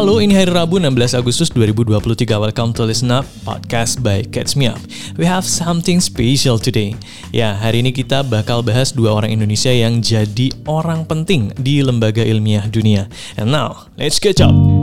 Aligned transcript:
Halo, 0.00 0.16
ini 0.16 0.32
hari 0.32 0.48
Rabu 0.48 0.80
16 0.80 1.12
Agustus 1.12 1.52
2023. 1.52 2.32
Welcome 2.32 2.72
to 2.72 2.88
Listen 2.88 3.12
Up, 3.12 3.28
podcast 3.44 4.00
by 4.00 4.24
Catch 4.24 4.56
Me 4.56 4.64
Up. 4.64 4.80
We 5.20 5.28
have 5.28 5.44
something 5.44 6.00
special 6.00 6.56
today. 6.56 6.96
Ya, 7.36 7.52
hari 7.52 7.84
ini 7.84 7.92
kita 7.92 8.24
bakal 8.24 8.64
bahas 8.64 8.96
dua 8.96 9.12
orang 9.12 9.36
Indonesia 9.36 9.68
yang 9.68 10.00
jadi 10.00 10.56
orang 10.64 11.04
penting 11.04 11.52
di 11.60 11.84
lembaga 11.84 12.24
ilmiah 12.24 12.64
dunia. 12.72 13.12
And 13.36 13.52
now, 13.52 13.92
let's 14.00 14.16
catch 14.16 14.40
up. 14.40 14.79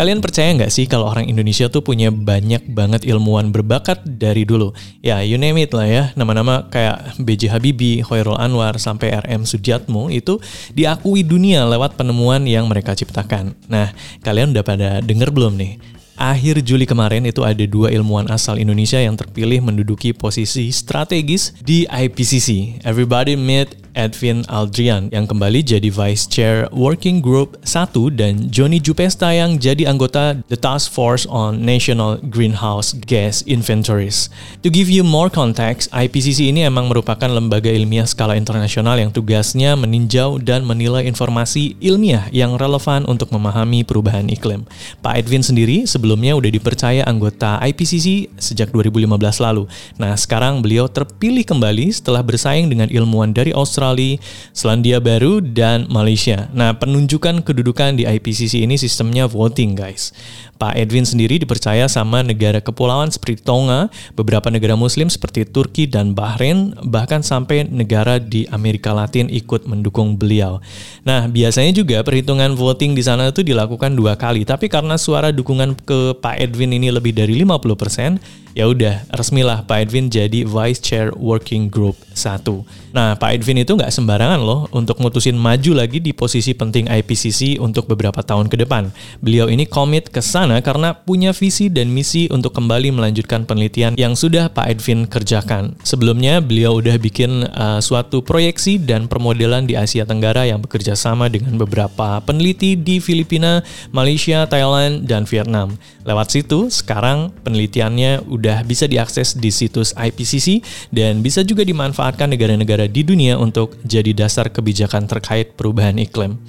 Kalian 0.00 0.24
percaya 0.24 0.56
nggak 0.56 0.72
sih 0.72 0.88
kalau 0.88 1.12
orang 1.12 1.28
Indonesia 1.28 1.68
tuh 1.68 1.84
punya 1.84 2.08
banyak 2.08 2.72
banget 2.72 3.04
ilmuwan 3.04 3.52
berbakat 3.52 4.00
dari 4.08 4.48
dulu? 4.48 4.72
Ya, 5.04 5.20
you 5.20 5.36
name 5.36 5.60
it 5.60 5.76
lah 5.76 5.84
ya. 5.84 6.08
Nama-nama 6.16 6.72
kayak 6.72 7.20
B.J. 7.20 7.52
Habibie, 7.52 8.00
Khairul 8.00 8.40
Anwar, 8.40 8.80
sampai 8.80 9.12
R.M. 9.12 9.44
Sudiatmo 9.44 10.08
itu 10.08 10.40
diakui 10.72 11.20
dunia 11.20 11.68
lewat 11.68 12.00
penemuan 12.00 12.48
yang 12.48 12.64
mereka 12.64 12.96
ciptakan. 12.96 13.52
Nah, 13.68 13.92
kalian 14.24 14.56
udah 14.56 14.64
pada 14.64 15.04
denger 15.04 15.36
belum 15.36 15.60
nih? 15.60 15.76
akhir 16.20 16.60
Juli 16.60 16.84
kemarin 16.84 17.24
itu 17.24 17.40
ada 17.40 17.64
dua 17.64 17.88
ilmuwan 17.88 18.28
asal 18.28 18.60
Indonesia 18.60 19.00
yang 19.00 19.16
terpilih 19.16 19.64
menduduki 19.64 20.12
posisi 20.12 20.68
strategis 20.68 21.56
di 21.64 21.88
IPCC. 21.88 22.80
Everybody 22.84 23.40
meet 23.40 23.79
Edwin 23.98 24.46
Aldrian 24.46 25.10
yang 25.10 25.26
kembali 25.26 25.66
jadi 25.66 25.90
Vice 25.90 26.30
Chair 26.30 26.70
Working 26.70 27.18
Group 27.18 27.58
1 27.66 27.90
dan 28.14 28.48
Johnny 28.48 28.78
Jupesta 28.78 29.34
yang 29.34 29.58
jadi 29.58 29.90
anggota 29.90 30.38
The 30.46 30.54
Task 30.54 30.94
Force 30.94 31.26
on 31.26 31.66
National 31.66 32.22
Greenhouse 32.22 32.94
Gas 32.94 33.42
Inventories. 33.50 34.30
To 34.62 34.70
give 34.70 34.86
you 34.86 35.02
more 35.02 35.26
context, 35.26 35.90
IPCC 35.90 36.54
ini 36.54 36.62
emang 36.62 36.86
merupakan 36.86 37.26
lembaga 37.26 37.68
ilmiah 37.68 38.06
skala 38.06 38.38
internasional 38.38 38.94
yang 38.94 39.10
tugasnya 39.10 39.74
meninjau 39.74 40.38
dan 40.38 40.62
menilai 40.62 41.04
informasi 41.10 41.74
ilmiah 41.82 42.30
yang 42.30 42.54
relevan 42.54 43.02
untuk 43.10 43.34
memahami 43.34 43.82
perubahan 43.82 44.30
iklim. 44.30 44.64
Pak 45.02 45.26
Edwin 45.26 45.42
sendiri 45.42 45.84
sebelumnya 45.84 46.38
udah 46.38 46.50
dipercaya 46.54 47.02
anggota 47.04 47.58
IPCC 47.58 48.30
sejak 48.38 48.70
2015 48.70 49.10
lalu. 49.42 49.66
Nah, 49.98 50.14
sekarang 50.14 50.62
beliau 50.62 50.86
terpilih 50.86 51.42
kembali 51.42 51.90
setelah 51.90 52.22
bersaing 52.22 52.70
dengan 52.70 52.86
ilmuwan 52.86 53.34
dari 53.34 53.50
Australia 53.50 53.79
Australia, 53.80 54.20
Selandia 54.52 54.98
Baru, 55.00 55.40
dan 55.40 55.88
Malaysia. 55.88 56.52
Nah, 56.52 56.76
penunjukan 56.76 57.40
kedudukan 57.40 57.96
di 57.96 58.04
IPCC 58.04 58.60
ini 58.60 58.76
sistemnya 58.76 59.24
voting, 59.24 59.72
guys. 59.72 60.12
Pak 60.60 60.76
Edwin 60.76 61.08
sendiri 61.08 61.40
dipercaya 61.40 61.88
sama 61.88 62.20
negara 62.20 62.60
kepulauan 62.60 63.08
seperti 63.08 63.40
Tonga, 63.40 63.88
beberapa 64.12 64.52
negara 64.52 64.76
muslim 64.76 65.08
seperti 65.08 65.48
Turki 65.48 65.88
dan 65.88 66.12
Bahrain, 66.12 66.76
bahkan 66.84 67.24
sampai 67.24 67.64
negara 67.64 68.20
di 68.20 68.44
Amerika 68.52 68.92
Latin 68.92 69.32
ikut 69.32 69.64
mendukung 69.64 70.20
beliau. 70.20 70.60
Nah, 71.00 71.24
biasanya 71.32 71.72
juga 71.72 72.04
perhitungan 72.04 72.52
voting 72.52 72.92
di 72.92 73.00
sana 73.00 73.32
itu 73.32 73.40
dilakukan 73.40 73.96
dua 73.96 74.20
kali, 74.20 74.44
tapi 74.44 74.68
karena 74.68 75.00
suara 75.00 75.32
dukungan 75.32 75.80
ke 75.80 76.20
Pak 76.20 76.36
Edwin 76.36 76.76
ini 76.76 76.92
lebih 76.92 77.16
dari 77.16 77.40
50%, 77.40 78.20
ya 78.52 78.68
udah 78.68 79.08
resmilah 79.16 79.64
Pak 79.64 79.88
Edwin 79.88 80.12
jadi 80.12 80.44
Vice 80.44 80.84
Chair 80.84 81.08
Working 81.16 81.72
Group 81.72 81.96
1. 82.12 82.44
Nah, 82.92 83.14
Pak 83.16 83.40
Edwin 83.40 83.62
itu 83.62 83.69
nggak 83.76 83.92
sembarangan 83.92 84.40
loh 84.40 84.70
untuk 84.70 85.02
mutusin 85.02 85.34
maju 85.34 85.74
lagi 85.74 85.98
di 85.98 86.14
posisi 86.14 86.54
penting 86.54 86.86
IPCC 86.86 87.58
untuk 87.58 87.90
beberapa 87.90 88.22
tahun 88.22 88.46
ke 88.46 88.62
depan. 88.62 88.94
Beliau 89.20 89.50
ini 89.50 89.66
komit 89.66 90.08
ke 90.08 90.22
sana 90.22 90.62
karena 90.62 90.94
punya 90.94 91.34
visi 91.34 91.66
dan 91.66 91.90
misi 91.90 92.30
untuk 92.30 92.54
kembali 92.54 92.94
melanjutkan 92.94 93.44
penelitian 93.44 93.98
yang 93.98 94.16
sudah 94.16 94.48
Pak 94.48 94.70
Edwin 94.70 95.04
kerjakan. 95.04 95.76
Sebelumnya, 95.84 96.40
beliau 96.40 96.80
udah 96.80 96.96
bikin 96.96 97.44
uh, 97.52 97.82
suatu 97.84 98.24
proyeksi 98.24 98.80
dan 98.80 99.10
permodelan 99.10 99.68
di 99.68 99.76
Asia 99.76 100.08
Tenggara 100.08 100.48
yang 100.48 100.64
bekerja 100.64 100.96
sama 100.96 101.28
dengan 101.28 101.58
beberapa 101.60 102.22
peneliti 102.24 102.78
di 102.78 103.02
Filipina, 103.02 103.60
Malaysia, 103.92 104.48
Thailand, 104.48 105.04
dan 105.04 105.28
Vietnam. 105.28 105.76
Lewat 106.08 106.32
situ, 106.32 106.72
sekarang 106.72 107.28
penelitiannya 107.44 108.24
udah 108.24 108.64
bisa 108.64 108.88
diakses 108.88 109.36
di 109.36 109.52
situs 109.52 109.92
IPCC 109.92 110.64
dan 110.88 111.20
bisa 111.20 111.44
juga 111.44 111.60
dimanfaatkan 111.60 112.32
negara-negara 112.32 112.88
di 112.88 113.04
dunia 113.04 113.36
untuk 113.36 113.59
jadi 113.84 114.16
dasar 114.16 114.48
kebijakan 114.48 115.04
terkait 115.10 115.58
perubahan 115.58 116.00
iklim. 116.00 116.40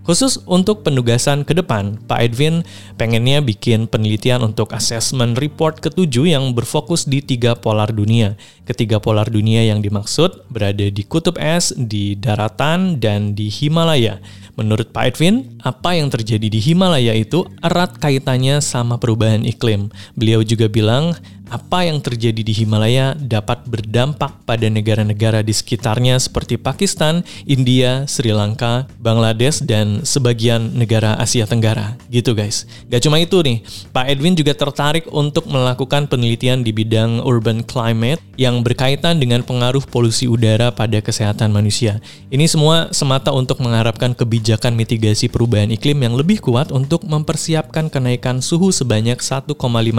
Khusus 0.00 0.40
untuk 0.48 0.80
penugasan 0.80 1.44
ke 1.44 1.52
depan, 1.52 2.00
Pak 2.08 2.18
Edwin 2.24 2.64
pengennya 2.96 3.44
bikin 3.44 3.84
penelitian 3.84 4.40
untuk 4.40 4.72
assessment 4.72 5.36
report 5.36 5.78
ketujuh 5.84 6.24
yang 6.24 6.56
berfokus 6.56 7.04
di 7.04 7.20
tiga 7.20 7.52
polar 7.52 7.92
dunia. 7.92 8.34
Ketiga 8.64 8.96
polar 8.96 9.28
dunia 9.28 9.60
yang 9.60 9.84
dimaksud 9.84 10.48
berada 10.48 10.88
di 10.88 11.04
kutub 11.04 11.36
es, 11.36 11.76
di 11.76 12.16
daratan, 12.16 12.96
dan 12.96 13.36
di 13.36 13.52
Himalaya. 13.52 14.18
Menurut 14.56 14.88
Pak 14.90 15.14
Edwin, 15.14 15.60
apa 15.60 15.94
yang 15.94 16.08
terjadi 16.08 16.48
di 16.48 16.58
Himalaya 16.58 17.12
itu 17.12 17.44
erat 17.60 18.00
kaitannya 18.00 18.64
sama 18.64 18.96
perubahan 18.96 19.44
iklim. 19.44 19.92
Beliau 20.16 20.40
juga 20.40 20.66
bilang 20.72 21.12
apa 21.50 21.82
yang 21.82 21.98
terjadi 21.98 22.46
di 22.46 22.54
Himalaya 22.54 23.18
dapat 23.18 23.66
berdampak 23.66 24.46
pada 24.46 24.70
negara-negara 24.70 25.42
di 25.42 25.50
sekitarnya 25.50 26.16
seperti 26.22 26.54
Pakistan, 26.56 27.26
India, 27.42 28.06
Sri 28.06 28.30
Lanka, 28.30 28.86
Bangladesh, 29.02 29.66
dan 29.66 30.06
sebagian 30.06 30.78
negara 30.78 31.18
Asia 31.18 31.44
Tenggara. 31.44 31.98
Gitu 32.06 32.32
guys. 32.38 32.70
Gak 32.86 33.02
cuma 33.02 33.18
itu 33.18 33.42
nih, 33.42 33.66
Pak 33.90 34.06
Edwin 34.06 34.38
juga 34.38 34.54
tertarik 34.54 35.10
untuk 35.10 35.50
melakukan 35.50 36.06
penelitian 36.06 36.62
di 36.62 36.70
bidang 36.70 37.18
urban 37.26 37.66
climate 37.66 38.22
yang 38.38 38.62
berkaitan 38.62 39.18
dengan 39.18 39.42
pengaruh 39.42 39.82
polusi 39.84 40.30
udara 40.30 40.70
pada 40.70 41.02
kesehatan 41.02 41.50
manusia. 41.50 41.98
Ini 42.30 42.46
semua 42.46 42.94
semata 42.94 43.34
untuk 43.34 43.58
mengharapkan 43.58 44.14
kebijakan 44.14 44.78
mitigasi 44.78 45.26
perubahan 45.26 45.74
iklim 45.74 45.98
yang 46.06 46.14
lebih 46.14 46.38
kuat 46.38 46.70
untuk 46.70 47.02
mempersiapkan 47.04 47.90
kenaikan 47.90 48.38
suhu 48.38 48.70
sebanyak 48.70 49.18
1,5 49.18 49.50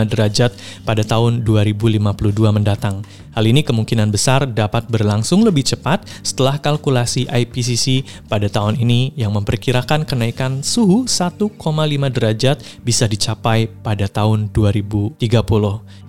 derajat 0.08 0.56
pada 0.88 1.04
tahun 1.04 1.41
2052 1.42 2.54
mendatang. 2.54 3.02
Hal 3.32 3.48
ini 3.48 3.64
kemungkinan 3.64 4.12
besar 4.12 4.44
dapat 4.44 4.92
berlangsung 4.92 5.42
lebih 5.48 5.64
cepat 5.64 6.04
setelah 6.20 6.60
kalkulasi 6.60 7.32
IPCC 7.32 8.04
pada 8.28 8.52
tahun 8.52 8.76
ini 8.76 9.16
yang 9.16 9.32
memperkirakan 9.32 10.04
kenaikan 10.04 10.60
suhu 10.60 11.08
1,5 11.08 11.56
derajat 12.12 12.60
bisa 12.84 13.08
dicapai 13.08 13.72
pada 13.82 14.12
tahun 14.12 14.52
2030. 14.52 15.16